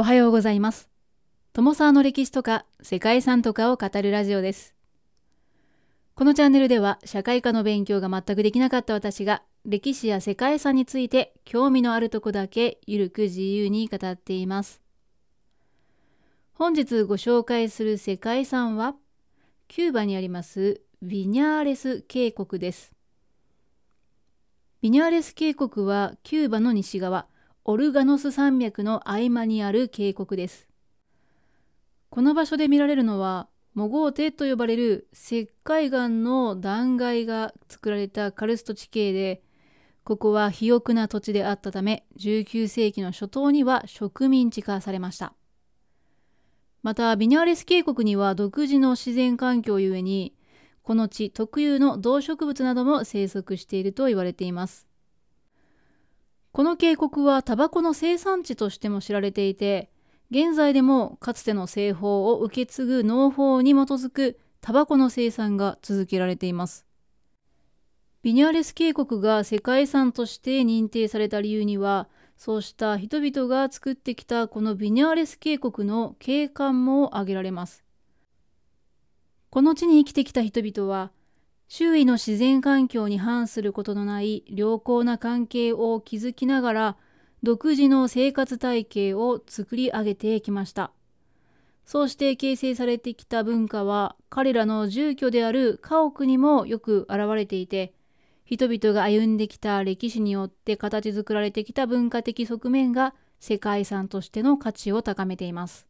[0.00, 0.88] おはようございます。
[1.52, 4.74] 友沢の歴史とか世界遺産とかを語るラジオです。
[6.14, 14.80] このチャンネルでは社会科の勉強が全くできなかった私が歴史や世界遺産について興味のあるとこだけゆるく自由に語っています。
[16.54, 18.94] 本日ご紹介する世界遺産は
[19.68, 22.94] キューバにありますビニャーレス渓谷です。
[24.80, 27.26] ビニャーレス渓谷はキューバの西側
[27.70, 30.66] オルガノス山脈の合間にある渓谷です。
[32.08, 39.44] この場所で見られるのは、モゴーテと呼ばれる石灰岩の断崖が作られたカルスト地形で、
[40.02, 45.34] ここは肥沃な土地であったため、19世紀の初頭には植民地化されました。
[46.82, 50.34] また、ビニャーレス渓谷には独自の自然環境ゆえに、
[50.82, 54.89] この地特有の動植物なども生息していると言われています。
[56.52, 59.90] この渓谷はタバコの生産地としても知られていて、
[60.30, 66.86] 現在でもかつての製法を受け継ぐ農法に基づくタバコの生産が続けられています。
[68.22, 77.84] ビニャーレス渓谷が世界遺産として認定された理由には、そうした人々が作ってきたこのビニャーレス渓谷の景観も挙げられます。
[79.50, 81.12] この地に生きてきた人々は、
[81.72, 86.96] 周囲の自然環境に反することのない良好な関係を築きながら
[87.44, 90.90] 独自の生活体系を作り上げてきました。
[91.86, 97.94] そうして形成されてきた文化は彼らの住居である家屋にもよく現れていて
[98.44, 105.89] 人々が歩んできた歴史によって形作られてきた文化的側面が世界遺産としての価値を高めています。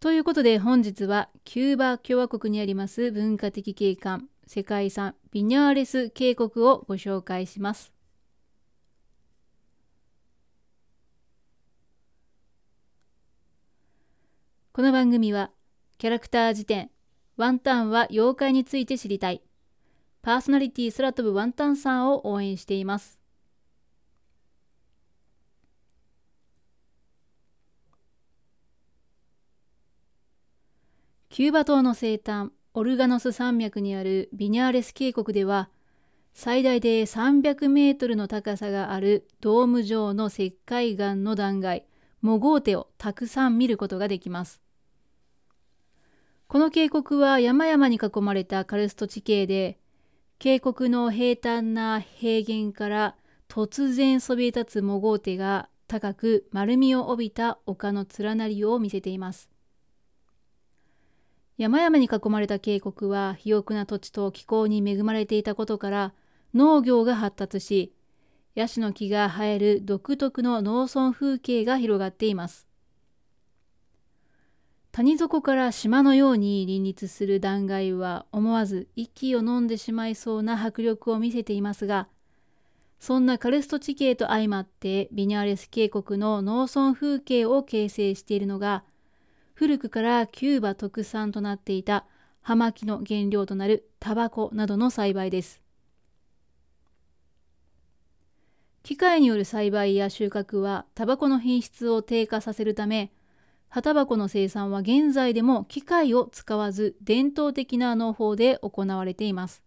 [0.00, 7.92] ということで本日はキューバ共和国にあります文化的景観世界遺産ビニャーレス渓谷をご紹介します。
[14.72, 15.50] この番組は
[15.98, 16.92] キャラクター辞典
[17.36, 19.42] ワンタンは妖怪について知りたい
[20.22, 23.17] パーソナリティ空飛ぶワンタンさんを応援しています。
[31.38, 35.70] キューバ島の西端オルガノス山脈にあるビニャーレス渓谷では
[36.34, 41.86] 最大で300メートルの高さがあるドーム状の石灰岩の断崖
[42.22, 44.60] モゴーテをたくさん見ることができます。
[46.48, 49.78] この渓谷は山々に囲まれたカルスト地形で
[50.40, 53.14] 渓谷の平坦な平原から
[53.48, 59.48] 突然そびえ立つモゴーテが高く丸みを帯びた丘の連なりを見せています。
[61.58, 66.14] 山々に囲まれた渓谷は肥沃な土地と気候に恵まれていたことから
[66.54, 67.92] 農業が発達し
[68.54, 72.68] ヤシの木が生える独特の農村風景が広がっています。
[74.90, 82.08] 谷底から島のように林立する断崖は思わず息を飲んでしまいそうな迫力を見せていますが
[82.98, 88.82] そんなカルスト地形と相まってビニャーレス渓谷の農村風景を形成しているのが
[89.58, 92.04] 古くからキューバ特産となっていた
[92.42, 95.60] 葉巻の原料となるタバコなどの栽培です。
[98.84, 103.10] 機械による栽培や収穫はタバコの品質を低下させるため
[103.68, 109.64] 葉タバコの生産は現在でも機械を使わず伝統的な農法で行われています。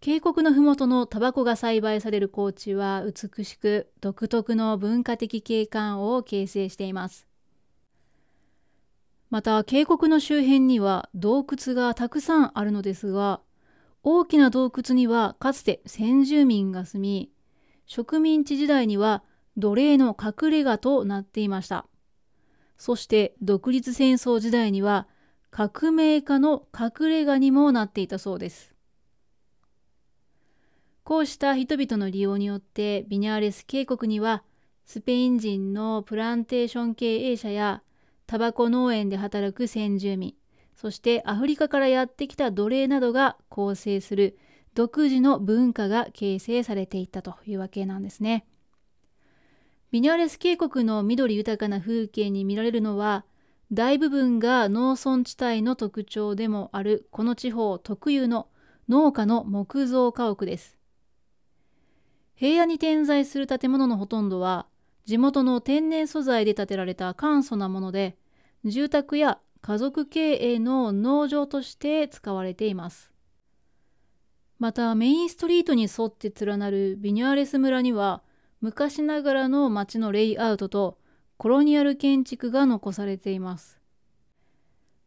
[0.00, 7.29] 渓谷の麓のタバコが栽培される高地は美しく独特の文化的景観を形成しています。
[9.30, 13.40] また渓谷の周辺には洞窟がたくさんあるのですが
[14.02, 17.30] 大きな洞窟にはかつて先住民が住み
[17.86, 19.22] 植民地時代には
[19.56, 21.86] 奴隷の隠れ家となっていました。
[22.78, 25.06] そして独立戦争時代には
[25.50, 28.72] 革命家の隠れ家にもなっていたそうです。
[31.02, 34.44] こうした人々の利用によってビニャーレス渓谷には
[34.86, 37.82] スペイン人のプランテーション経営者や
[38.30, 40.36] タバコ農園で働く先住民、
[40.76, 44.38] そしてアフリカからやってきた奴隷などが構成する
[44.72, 48.46] 独自の文化が形成されていったというわけなんですね。
[49.90, 53.24] ビニャーレス渓谷の緑豊かな風景に見られるのは、
[53.72, 58.46] 大部分が農村地帯の特徴でもあるこの地方特有の
[58.88, 60.78] 農家の木造家屋です。
[62.36, 64.68] 平野に点在する建物のほとんどは
[65.04, 68.16] 地元の天然素材で建てられた簡素なもので
[68.64, 73.10] 住宅や家族経営の農場として使われています
[74.58, 78.22] またメインストリートに沿って連なるビニュアレス村には
[78.60, 80.98] 昔ながらの街のレイアウトと
[81.38, 83.80] コロニアル建築が残されています。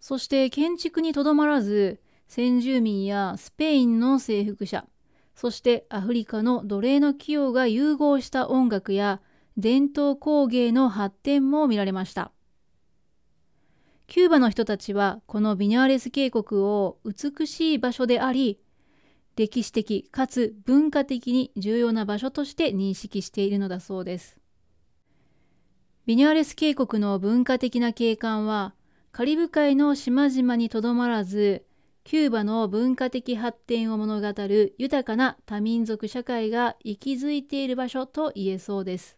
[0.00, 4.86] そして建築にとどまらず先住民やスペインの征服者
[5.34, 9.20] そしてアフリカの奴隷の器用が融合した音楽や
[9.56, 12.30] 伝統工芸の発展も見られました。
[14.08, 18.58] キューバの人たちはこのビニャーレス渓谷を美しい場所であり
[19.36, 24.38] 歴史的かつ文化的に重要な場所として認識しているのだそうです。
[26.06, 28.74] ビニャーレス渓谷の文化的な景観は
[29.12, 31.66] カリブ海の島々にとどまらず
[32.04, 39.17] キューバの文化的発展を物語る豊かな多民族社会が息づいている場所と言えそうです。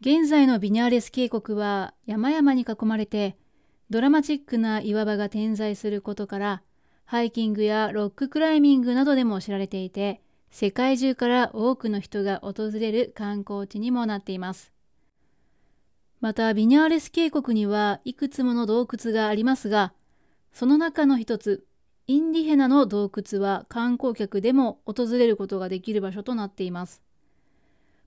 [0.00, 3.36] 現在のビニャーレス渓谷は山々に囲まれて
[3.90, 6.62] ドラマチックな岩場が点在することから
[7.04, 14.72] ハイキングやロッククライミングなどでも知られていて世界中から多くの人が訪れる観光地にもなっています。
[16.20, 19.94] またビニャーレス渓谷にはいくつもの洞窟がありますが
[20.52, 21.64] その中の一つ、
[22.06, 27.02] インディヘナの洞窟は観光客でも訪れることができる場所となっています。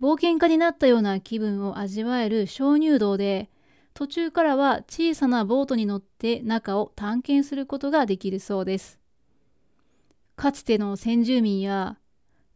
[0.00, 3.48] 冒険家になったような気分を味わえる鍾乳洞で、
[3.94, 8.98] 途中からは小さなボートに乗って中を探検することができるそうです。
[10.36, 11.96] かつての先住民や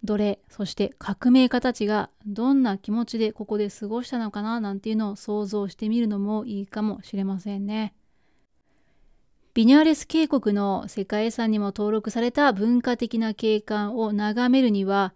[0.04, 7.94] 奴隷、そして革命家たちがどんな気持ちでここで過ごしたのかななんていうのを想像してみるのもいいかもしれませんね。
[9.54, 15.14] ビニャーレス渓谷の世界遺産にも登録された文化的な景観を眺めるには、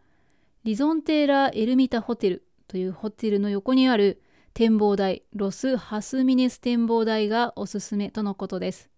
[0.64, 4.22] リゾンテーラ・エルミタホテルというホテルの横にある
[4.54, 8.88] 展望台、ロス・ハスミネス展望台がおすすめとのことです。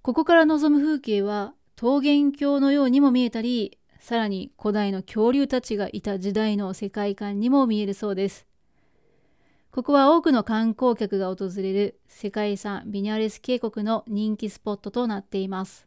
[0.00, 8.46] ここから望む風景は桃源郷のようにも見えたり、さらに古代の恐竜たちがいた時代の世界観にも見えるそうです。
[9.70, 15.86] ここは多くの観光客が訪れる世界遺産ビニャレス渓谷の人気スポットとなっています。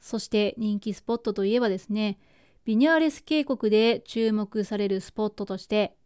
[0.00, 2.18] そして人気スポットといえばですね、
[2.64, 5.96] ビニャーレス渓谷で注目されるスポットとして、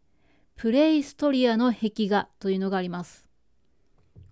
[0.55, 3.25] プレイストリアの壁画というのがあります。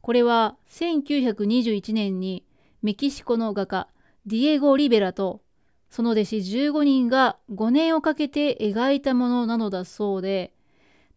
[0.02, 2.46] これは1921年に
[2.82, 3.88] メキシコの画家
[4.26, 5.42] ディエゴ・リベラと
[5.90, 10.52] その弟子15人が5年をかけて描いたものなのだそうで、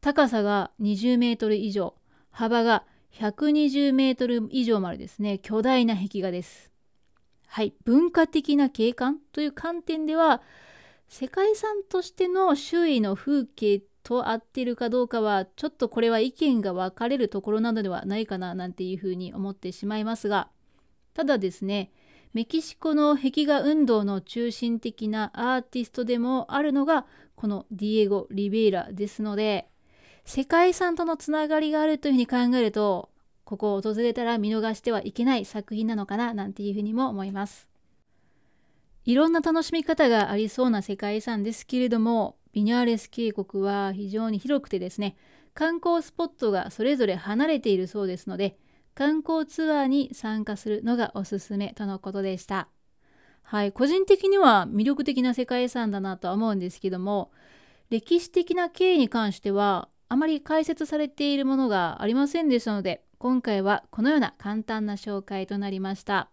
[0.01, 1.95] 高さが20メートル以上、
[2.31, 6.71] 幅が120メートル以上までですね、巨大な壁画です。
[7.49, 10.43] はい、文化的な景観という観点では、
[11.09, 20.49] 世界遺産としての周囲の風景と合っているかどうかは、ちょっとこれは意見が分かれるところなのではないかななんていうふうに思ってしまいますが、
[21.15, 21.91] ただですね、
[22.35, 29.69] メキシコの壁画運動の中心的なアーティストでもあるのがこのディエゴ・リベイラですので
[30.25, 33.09] 世界遺産とのつながりがあるというふうに考えると
[33.45, 37.67] ここを訪れたら見逃してはいけない作品なのかななんていうふうにも思います。
[39.09, 45.17] いろんな楽しみ方がありそうな世界遺産ですけれどもビニャーレス渓谷は非常に広くてですね
[45.55, 48.59] 観光スポットがそれぞれ離れているそうですので
[48.95, 52.69] 観光ツアーに参加するのがおすすめとのことでした。
[53.45, 57.31] はい、個人的には魅力的な世界遺産だなとは思うんですけども
[57.89, 66.29] 歴史的な経緯に関してはあまり解説されているものがありませんでしたので、今回はこのような簡単な紹介となりました。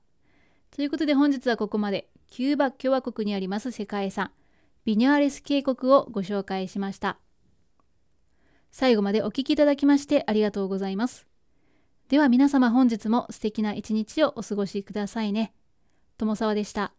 [0.71, 4.31] ということで本日はここまで、キューバ共和国にあります世界遺産、
[4.83, 7.17] ビニャーレス渓谷をご紹介しました。
[8.71, 11.27] 最後までお聴きいただきましてありがとうございます。
[12.09, 15.53] では皆様本日も素敵な一日をお過ごしくださいね。
[16.17, 16.93] 友沢でした。